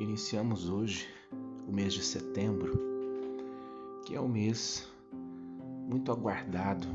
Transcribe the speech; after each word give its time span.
Iniciamos 0.00 0.70
hoje 0.70 1.06
o 1.68 1.70
mês 1.70 1.92
de 1.92 2.02
setembro, 2.02 2.72
que 4.06 4.14
é 4.14 4.20
um 4.20 4.28
mês 4.28 4.88
muito 5.86 6.10
aguardado 6.10 6.88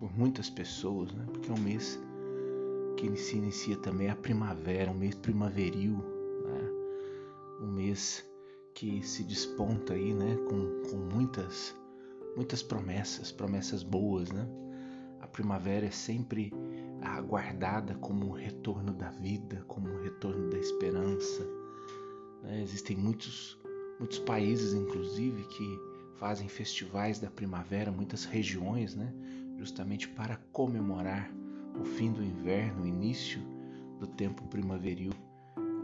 por 0.00 0.12
muitas 0.18 0.50
pessoas, 0.50 1.12
né? 1.14 1.24
Porque 1.32 1.48
é 1.48 1.54
um 1.54 1.60
mês 1.60 1.96
que 2.96 3.16
se 3.16 3.36
inicia 3.36 3.76
também 3.76 4.10
a 4.10 4.16
primavera, 4.16 4.90
um 4.90 4.96
mês 4.96 5.14
primaveril, 5.14 5.98
né? 6.44 6.70
Um 7.60 7.70
mês 7.70 8.28
que 8.74 9.00
se 9.06 9.22
desponta 9.22 9.94
aí, 9.94 10.12
né? 10.12 10.36
Com, 10.48 10.90
com 10.90 10.96
muitas, 11.14 11.72
muitas 12.34 12.64
promessas, 12.64 13.30
promessas 13.30 13.84
boas, 13.84 14.32
né? 14.32 14.44
A 15.20 15.28
primavera 15.28 15.86
é 15.86 15.92
sempre 15.92 16.52
aguardada 17.00 17.94
como 17.94 18.26
um 18.26 18.32
retorno 18.32 18.92
da 18.92 19.10
vida, 19.10 19.64
como 19.68 19.88
um 19.88 20.02
retorno 20.02 20.50
da 20.50 20.58
esperança. 20.58 21.63
Né? 22.44 22.62
Existem 22.62 22.96
muitos, 22.96 23.58
muitos 23.98 24.18
países, 24.18 24.74
inclusive, 24.74 25.42
que 25.44 25.78
fazem 26.16 26.48
festivais 26.48 27.18
da 27.18 27.30
primavera, 27.30 27.90
muitas 27.90 28.24
regiões, 28.24 28.94
né? 28.94 29.12
justamente 29.58 30.08
para 30.08 30.36
comemorar 30.52 31.30
o 31.80 31.84
fim 31.84 32.12
do 32.12 32.22
inverno, 32.22 32.84
o 32.84 32.86
início 32.86 33.40
do 33.98 34.06
tempo 34.06 34.46
primaveril, 34.48 35.12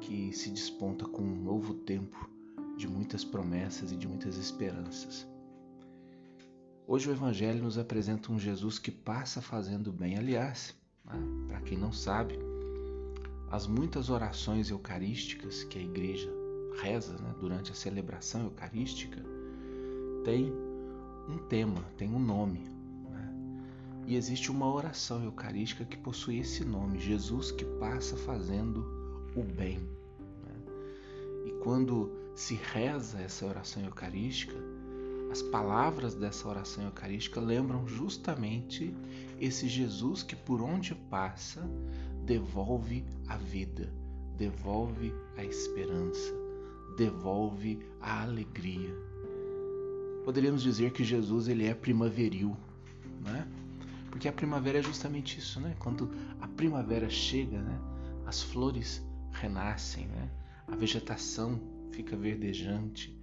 que 0.00 0.32
se 0.32 0.50
desponta 0.50 1.04
com 1.06 1.22
um 1.22 1.42
novo 1.42 1.74
tempo 1.74 2.30
de 2.76 2.88
muitas 2.88 3.24
promessas 3.24 3.92
e 3.92 3.96
de 3.96 4.06
muitas 4.06 4.36
esperanças. 4.36 5.26
Hoje 6.86 7.08
o 7.08 7.12
Evangelho 7.12 7.62
nos 7.62 7.78
apresenta 7.78 8.32
um 8.32 8.38
Jesus 8.38 8.78
que 8.78 8.90
passa 8.90 9.40
fazendo 9.40 9.92
bem. 9.92 10.16
Aliás, 10.16 10.74
né, 11.04 11.14
para 11.46 11.60
quem 11.60 11.78
não 11.78 11.92
sabe, 11.92 12.38
as 13.50 13.66
muitas 13.66 14.10
orações 14.10 14.70
eucarísticas 14.70 15.62
que 15.64 15.78
a 15.78 15.82
igreja 15.82 16.39
reza 16.76 17.14
né, 17.14 17.34
durante 17.38 17.72
a 17.72 17.74
celebração 17.74 18.44
eucarística 18.44 19.22
tem 20.24 20.52
um 21.28 21.38
tema, 21.48 21.82
tem 21.96 22.08
um 22.10 22.18
nome. 22.18 22.60
Né? 23.10 23.34
E 24.06 24.16
existe 24.16 24.50
uma 24.50 24.72
oração 24.72 25.22
eucarística 25.24 25.84
que 25.84 25.96
possui 25.96 26.38
esse 26.38 26.64
nome, 26.64 26.98
Jesus 26.98 27.50
que 27.50 27.64
passa 27.64 28.16
fazendo 28.16 28.84
o 29.34 29.42
bem. 29.42 29.78
Né? 29.78 30.54
E 31.46 31.50
quando 31.62 32.10
se 32.34 32.54
reza 32.54 33.20
essa 33.20 33.46
oração 33.46 33.82
eucarística, 33.84 34.56
as 35.30 35.42
palavras 35.42 36.14
dessa 36.14 36.48
oração 36.48 36.84
eucarística 36.84 37.40
lembram 37.40 37.86
justamente 37.86 38.92
esse 39.38 39.68
Jesus 39.68 40.24
que 40.24 40.34
por 40.34 40.60
onde 40.60 40.94
passa 40.94 41.62
devolve 42.24 43.04
a 43.28 43.36
vida, 43.36 43.92
devolve 44.36 45.14
a 45.36 45.44
esperança, 45.44 46.34
devolve 46.96 47.78
a 48.00 48.22
alegria. 48.22 48.94
Poderíamos 50.24 50.62
dizer 50.62 50.92
que 50.92 51.02
Jesus 51.02 51.48
ele 51.48 51.66
é 51.66 51.74
primaveril, 51.74 52.56
né? 53.20 53.46
Porque 54.10 54.28
a 54.28 54.32
primavera 54.32 54.78
é 54.78 54.82
justamente 54.82 55.38
isso, 55.38 55.60
né? 55.60 55.74
Quando 55.78 56.10
a 56.40 56.48
primavera 56.48 57.08
chega, 57.08 57.60
né? 57.60 57.78
As 58.26 58.42
flores 58.42 59.02
renascem, 59.32 60.06
né? 60.06 60.28
A 60.66 60.76
vegetação 60.76 61.60
fica 61.90 62.16
verdejante. 62.16 63.16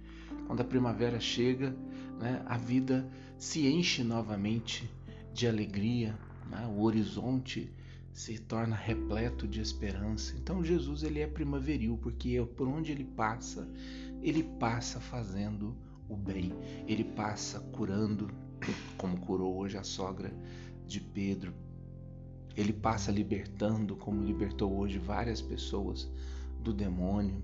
Quando 0.46 0.60
a 0.60 0.64
primavera 0.64 1.20
chega, 1.20 1.76
né? 2.18 2.42
A 2.46 2.56
vida 2.56 3.08
se 3.38 3.66
enche 3.66 4.02
novamente 4.02 4.90
de 5.32 5.46
alegria, 5.46 6.18
né? 6.50 6.66
O 6.66 6.82
horizonte 6.82 7.70
se 8.18 8.36
torna 8.36 8.74
repleto 8.74 9.46
de 9.46 9.60
esperança. 9.60 10.34
Então 10.36 10.64
Jesus 10.64 11.04
ele 11.04 11.20
é 11.20 11.26
primaveril 11.28 11.96
porque 11.96 12.44
por 12.56 12.66
onde 12.66 12.90
ele 12.90 13.04
passa, 13.04 13.68
ele 14.20 14.42
passa 14.42 14.98
fazendo 14.98 15.76
o 16.08 16.16
bem. 16.16 16.52
Ele 16.88 17.04
passa 17.04 17.60
curando, 17.60 18.28
como 18.96 19.20
curou 19.20 19.56
hoje 19.56 19.78
a 19.78 19.84
sogra 19.84 20.32
de 20.84 21.00
Pedro. 21.00 21.54
Ele 22.56 22.72
passa 22.72 23.12
libertando, 23.12 23.94
como 23.94 24.24
libertou 24.24 24.76
hoje 24.76 24.98
várias 24.98 25.40
pessoas 25.40 26.10
do 26.60 26.72
demônio. 26.72 27.40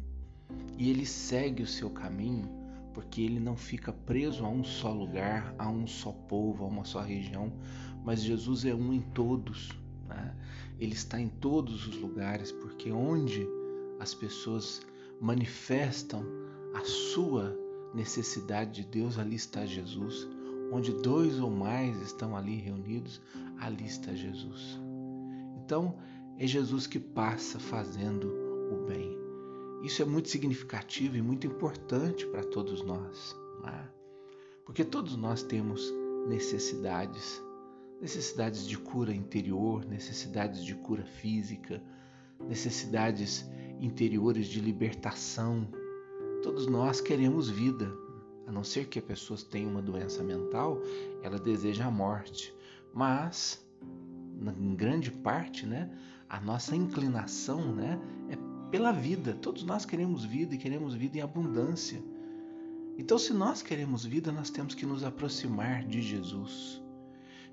E 0.76 0.90
ele 0.90 1.06
segue 1.06 1.62
o 1.62 1.68
seu 1.68 1.88
caminho 1.88 2.48
porque 2.92 3.22
ele 3.22 3.38
não 3.38 3.56
fica 3.56 3.92
preso 3.92 4.44
a 4.44 4.48
um 4.48 4.64
só 4.64 4.92
lugar, 4.92 5.54
a 5.56 5.68
um 5.68 5.86
só 5.86 6.10
povo, 6.10 6.64
a 6.64 6.66
uma 6.66 6.84
só 6.84 7.00
região, 7.00 7.52
mas 8.04 8.24
Jesus 8.24 8.64
é 8.64 8.74
um 8.74 8.92
em 8.92 9.00
todos. 9.00 9.83
Né? 10.08 10.34
Ele 10.78 10.94
está 10.94 11.20
em 11.20 11.28
todos 11.28 11.86
os 11.86 11.96
lugares, 11.96 12.52
porque 12.52 12.90
onde 12.90 13.46
as 13.98 14.14
pessoas 14.14 14.82
manifestam 15.20 16.24
a 16.74 16.84
sua 16.84 17.56
necessidade 17.94 18.82
de 18.82 18.84
Deus, 18.84 19.18
ali 19.18 19.36
está 19.36 19.64
Jesus. 19.64 20.28
Onde 20.72 20.92
dois 20.92 21.38
ou 21.38 21.50
mais 21.50 22.00
estão 22.00 22.36
ali 22.36 22.56
reunidos, 22.56 23.20
ali 23.58 23.86
está 23.86 24.12
Jesus. 24.14 24.78
Então, 25.64 25.96
é 26.38 26.46
Jesus 26.46 26.86
que 26.86 26.98
passa 26.98 27.58
fazendo 27.58 28.26
o 28.72 28.86
bem. 28.86 29.16
Isso 29.82 30.02
é 30.02 30.04
muito 30.04 30.28
significativo 30.28 31.16
e 31.16 31.22
muito 31.22 31.46
importante 31.46 32.26
para 32.26 32.42
todos 32.42 32.82
nós, 32.82 33.36
é? 33.66 33.84
porque 34.64 34.82
todos 34.82 35.14
nós 35.14 35.42
temos 35.42 35.92
necessidades, 36.26 37.40
necessidades 38.04 38.68
de 38.68 38.76
cura 38.76 39.14
interior, 39.14 39.82
necessidades 39.86 40.62
de 40.62 40.74
cura 40.74 41.06
física, 41.06 41.82
necessidades 42.38 43.50
interiores 43.80 44.46
de 44.46 44.60
libertação. 44.60 45.66
Todos 46.42 46.66
nós 46.66 47.00
queremos 47.00 47.48
vida, 47.48 47.90
a 48.46 48.52
não 48.52 48.62
ser 48.62 48.88
que 48.88 48.98
a 48.98 49.02
pessoa 49.02 49.38
tenha 49.50 49.66
uma 49.66 49.80
doença 49.80 50.22
mental, 50.22 50.82
ela 51.22 51.38
deseja 51.38 51.86
a 51.86 51.90
morte. 51.90 52.54
Mas, 52.92 53.66
em 54.60 54.76
grande 54.76 55.10
parte, 55.10 55.64
né, 55.64 55.90
a 56.28 56.38
nossa 56.38 56.76
inclinação 56.76 57.74
né, 57.74 57.98
é 58.28 58.36
pela 58.70 58.92
vida. 58.92 59.32
Todos 59.32 59.64
nós 59.64 59.86
queremos 59.86 60.26
vida 60.26 60.54
e 60.54 60.58
queremos 60.58 60.94
vida 60.94 61.16
em 61.16 61.22
abundância. 61.22 62.04
Então, 62.98 63.16
se 63.16 63.32
nós 63.32 63.62
queremos 63.62 64.04
vida, 64.04 64.30
nós 64.30 64.50
temos 64.50 64.74
que 64.74 64.84
nos 64.84 65.02
aproximar 65.02 65.86
de 65.86 66.02
Jesus. 66.02 66.83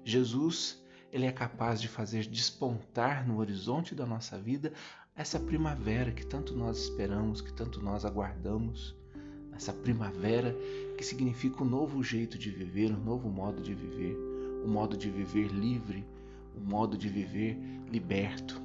Jesus, 0.03 0.81
ele 1.11 1.25
é 1.25 1.31
capaz 1.31 1.81
de 1.81 1.87
fazer 1.87 2.25
despontar 2.25 3.27
no 3.27 3.37
horizonte 3.39 3.93
da 3.93 4.05
nossa 4.05 4.37
vida 4.37 4.73
essa 5.15 5.39
primavera 5.39 6.11
que 6.11 6.25
tanto 6.25 6.55
nós 6.55 6.77
esperamos, 6.79 7.41
que 7.41 7.53
tanto 7.53 7.81
nós 7.81 8.05
aguardamos 8.05 8.95
essa 9.53 9.73
primavera 9.73 10.55
que 10.97 11.03
significa 11.03 11.63
um 11.63 11.67
novo 11.67 12.01
jeito 12.01 12.37
de 12.37 12.49
viver, 12.49 12.91
um 12.91 13.03
novo 13.03 13.29
modo 13.29 13.61
de 13.61 13.75
viver, 13.75 14.17
um 14.65 14.69
modo 14.69 14.97
de 14.97 15.09
viver 15.09 15.47
livre, 15.49 16.05
um 16.55 16.61
modo 16.61 16.97
de 16.97 17.09
viver 17.09 17.57
liberto. 17.89 18.61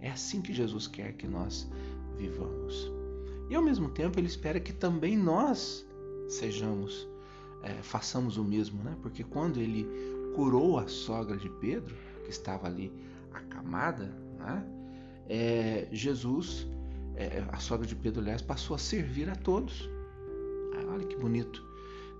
É 0.00 0.10
assim 0.10 0.42
que 0.42 0.52
Jesus 0.52 0.88
quer 0.88 1.12
que 1.12 1.28
nós 1.28 1.70
vivamos. 2.16 2.90
E 3.48 3.54
ao 3.54 3.62
mesmo 3.62 3.88
tempo 3.88 4.18
ele 4.18 4.26
espera 4.26 4.58
que 4.58 4.72
também 4.72 5.16
nós 5.16 5.86
sejamos, 6.28 7.06
é, 7.62 7.74
façamos 7.82 8.36
o 8.36 8.44
mesmo, 8.44 8.82
né? 8.82 8.96
Porque 9.00 9.22
quando 9.22 9.60
ele 9.60 9.86
curou 10.36 10.78
a 10.78 10.86
sogra 10.86 11.34
de 11.34 11.48
Pedro, 11.48 11.96
que 12.22 12.30
estava 12.30 12.66
ali 12.66 12.92
acamada, 13.32 14.14
né? 14.38 14.62
É, 15.28 15.88
Jesus, 15.90 16.66
é, 17.16 17.42
a 17.48 17.58
sogra 17.58 17.86
de 17.86 17.96
Pedro, 17.96 18.20
aliás, 18.20 18.42
passou 18.42 18.76
a 18.76 18.78
servir 18.78 19.30
a 19.30 19.34
todos. 19.34 19.88
Olha 20.92 21.06
que 21.06 21.16
bonito. 21.16 21.66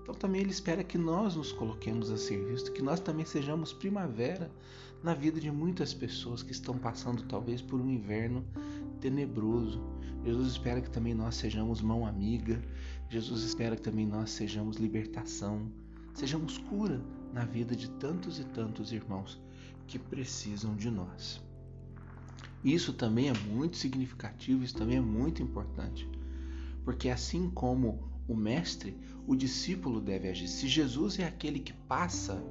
Então 0.01 0.15
também 0.15 0.41
ele 0.41 0.49
espera 0.49 0.83
que 0.83 0.97
nós 0.97 1.35
nos 1.35 1.51
coloquemos 1.51 2.09
a 2.09 2.17
serviço, 2.17 2.71
que 2.71 2.81
nós 2.81 2.99
também 2.99 3.23
sejamos 3.23 3.71
primavera 3.71 4.49
na 5.03 5.13
vida 5.13 5.39
de 5.39 5.51
muitas 5.51 5.93
pessoas 5.93 6.41
que 6.41 6.51
estão 6.51 6.75
passando 6.77 7.23
talvez 7.23 7.61
por 7.61 7.79
um 7.79 7.89
inverno 7.89 8.43
tenebroso. 8.99 9.79
Jesus 10.25 10.47
espera 10.53 10.81
que 10.81 10.89
também 10.89 11.13
nós 11.13 11.35
sejamos 11.35 11.81
mão 11.81 12.05
amiga. 12.05 12.59
Jesus 13.09 13.43
espera 13.43 13.75
que 13.75 13.81
também 13.81 14.07
nós 14.07 14.31
sejamos 14.31 14.77
libertação, 14.77 15.71
sejamos 16.13 16.57
cura 16.57 16.99
na 17.37 17.45
vida 17.45 17.75
de 17.75 17.87
tantos 17.91 18.39
e 18.39 18.43
tantos 18.43 18.91
irmãos 18.91 19.39
que 19.85 19.99
precisam 19.99 20.75
de 20.75 20.89
nós. 20.89 21.39
Isso 22.63 22.91
também 22.91 23.29
é 23.29 23.33
muito 23.47 23.77
significativo, 23.77 24.63
isso 24.63 24.75
também 24.75 24.97
é 24.97 25.01
muito 25.01 25.43
importante, 25.43 26.09
porque 26.83 27.09
assim 27.09 27.47
como 27.51 28.11
o 28.27 28.35
mestre, 28.35 28.97
o 29.27 29.35
discípulo 29.35 30.01
deve 30.01 30.27
agir. 30.27 30.47
Se 30.47 30.67
Jesus 30.67 31.19
é 31.19 31.25
aquele 31.25 31.59
que 31.59 31.73
passa, 31.73 32.43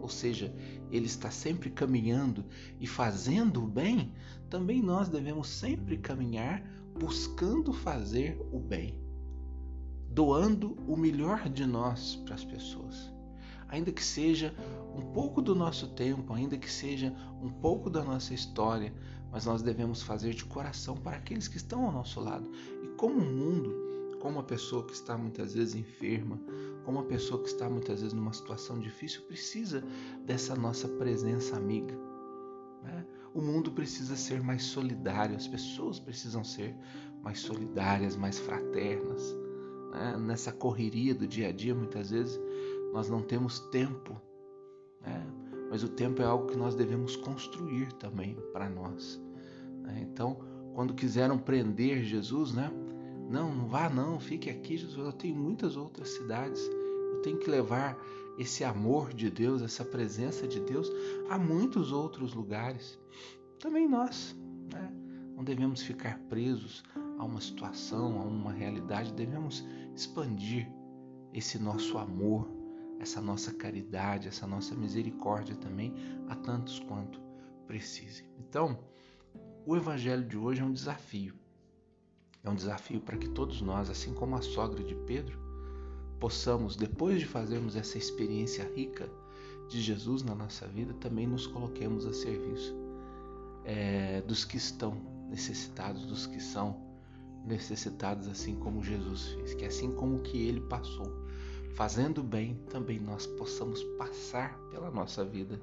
ou 0.00 0.08
seja, 0.08 0.52
ele 0.90 1.06
está 1.06 1.30
sempre 1.30 1.70
caminhando 1.70 2.44
e 2.80 2.88
fazendo 2.88 3.62
o 3.62 3.68
bem, 3.68 4.12
também 4.50 4.82
nós 4.82 5.08
devemos 5.08 5.48
sempre 5.48 5.96
caminhar 5.96 6.60
buscando 6.98 7.72
fazer 7.72 8.36
o 8.52 8.58
bem, 8.58 8.98
doando 10.10 10.76
o 10.88 10.96
melhor 10.96 11.48
de 11.48 11.64
nós 11.64 12.16
para 12.16 12.34
as 12.34 12.44
pessoas. 12.44 13.13
Ainda 13.74 13.92
que 13.92 14.02
seja 14.02 14.54
um 14.94 15.02
pouco 15.12 15.42
do 15.42 15.54
nosso 15.54 15.88
tempo, 15.88 16.32
ainda 16.32 16.56
que 16.56 16.70
seja 16.70 17.14
um 17.42 17.50
pouco 17.50 17.90
da 17.90 18.02
nossa 18.02 18.32
história, 18.32 18.94
mas 19.30 19.46
nós 19.46 19.62
devemos 19.62 20.02
fazer 20.02 20.32
de 20.32 20.44
coração 20.44 20.96
para 20.96 21.16
aqueles 21.16 21.48
que 21.48 21.56
estão 21.56 21.84
ao 21.84 21.92
nosso 21.92 22.20
lado. 22.20 22.48
E 22.82 22.88
como 22.96 23.20
o 23.20 23.24
mundo, 23.24 24.16
como 24.20 24.38
a 24.38 24.44
pessoa 24.44 24.86
que 24.86 24.92
está 24.92 25.18
muitas 25.18 25.54
vezes 25.54 25.74
enferma, 25.74 26.40
como 26.84 27.00
a 27.00 27.04
pessoa 27.04 27.42
que 27.42 27.48
está 27.48 27.68
muitas 27.68 28.00
vezes 28.00 28.14
numa 28.14 28.32
situação 28.32 28.78
difícil, 28.78 29.22
precisa 29.22 29.82
dessa 30.24 30.54
nossa 30.54 30.88
presença 30.88 31.56
amiga. 31.56 31.94
Né? 32.82 33.04
O 33.34 33.42
mundo 33.42 33.72
precisa 33.72 34.14
ser 34.14 34.40
mais 34.40 34.62
solidário, 34.62 35.34
as 35.34 35.48
pessoas 35.48 35.98
precisam 35.98 36.44
ser 36.44 36.76
mais 37.22 37.40
solidárias, 37.40 38.14
mais 38.16 38.38
fraternas. 38.38 39.34
Né? 39.90 40.16
Nessa 40.18 40.52
correria 40.52 41.14
do 41.14 41.26
dia 41.26 41.48
a 41.48 41.52
dia, 41.52 41.74
muitas 41.74 42.10
vezes 42.10 42.38
nós 42.94 43.10
não 43.10 43.20
temos 43.20 43.58
tempo, 43.58 44.14
né? 45.02 45.26
mas 45.68 45.82
o 45.82 45.88
tempo 45.88 46.22
é 46.22 46.24
algo 46.24 46.46
que 46.46 46.56
nós 46.56 46.76
devemos 46.76 47.16
construir 47.16 47.92
também 47.94 48.36
para 48.52 48.70
nós. 48.70 49.20
Né? 49.82 50.06
Então, 50.08 50.38
quando 50.74 50.94
quiseram 50.94 51.36
prender 51.36 52.04
Jesus, 52.04 52.52
né? 52.52 52.70
Não, 53.28 53.52
não 53.52 53.66
vá 53.66 53.90
não, 53.90 54.20
fique 54.20 54.48
aqui, 54.48 54.76
Jesus. 54.76 55.04
Eu 55.04 55.12
tenho 55.12 55.34
muitas 55.34 55.76
outras 55.76 56.10
cidades. 56.10 56.60
Eu 57.12 57.20
tenho 57.22 57.38
que 57.38 57.50
levar 57.50 57.98
esse 58.38 58.62
amor 58.62 59.12
de 59.12 59.28
Deus, 59.28 59.60
essa 59.60 59.84
presença 59.84 60.46
de 60.46 60.60
Deus 60.60 60.88
a 61.28 61.36
muitos 61.36 61.90
outros 61.90 62.32
lugares. 62.32 62.96
Também 63.58 63.88
nós, 63.88 64.36
né? 64.72 64.92
Não 65.34 65.42
devemos 65.42 65.82
ficar 65.82 66.18
presos 66.28 66.84
a 67.18 67.24
uma 67.24 67.40
situação, 67.40 68.20
a 68.20 68.24
uma 68.24 68.52
realidade, 68.52 69.12
devemos 69.12 69.64
expandir 69.96 70.70
esse 71.32 71.58
nosso 71.58 71.98
amor, 71.98 72.48
essa 73.04 73.20
nossa 73.20 73.52
caridade, 73.52 74.28
essa 74.28 74.46
nossa 74.46 74.74
misericórdia 74.74 75.54
também 75.54 75.94
a 76.28 76.34
tantos 76.34 76.80
quanto 76.80 77.20
precisem. 77.66 78.26
Então, 78.38 78.78
o 79.66 79.76
evangelho 79.76 80.24
de 80.24 80.36
hoje 80.36 80.62
é 80.62 80.64
um 80.64 80.72
desafio. 80.72 81.34
É 82.42 82.50
um 82.50 82.54
desafio 82.54 83.00
para 83.00 83.16
que 83.16 83.28
todos 83.28 83.60
nós, 83.60 83.88
assim 83.88 84.12
como 84.12 84.34
a 84.36 84.42
sogra 84.42 84.82
de 84.82 84.94
Pedro, 84.94 85.38
possamos, 86.18 86.76
depois 86.76 87.20
de 87.20 87.26
fazermos 87.26 87.76
essa 87.76 87.98
experiência 87.98 88.64
rica 88.74 89.08
de 89.68 89.80
Jesus 89.80 90.22
na 90.22 90.34
nossa 90.34 90.66
vida, 90.66 90.92
também 90.94 91.26
nos 91.26 91.46
coloquemos 91.46 92.06
a 92.06 92.12
serviço 92.12 92.74
é, 93.64 94.22
dos 94.22 94.44
que 94.44 94.56
estão 94.56 94.94
necessitados, 95.28 96.06
dos 96.06 96.26
que 96.26 96.40
são 96.40 96.82
necessitados, 97.44 98.28
assim 98.28 98.56
como 98.56 98.82
Jesus 98.82 99.28
fez, 99.28 99.54
que 99.54 99.64
assim 99.66 99.92
como 99.92 100.20
que 100.20 100.38
ele 100.38 100.62
passou 100.62 101.23
fazendo 101.74 102.22
bem, 102.22 102.54
também 102.70 102.98
nós 103.00 103.26
possamos 103.26 103.82
passar 103.98 104.58
pela 104.70 104.90
nossa 104.90 105.24
vida 105.24 105.60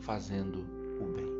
fazendo 0.00 0.64
o 1.00 1.06
bem. 1.12 1.37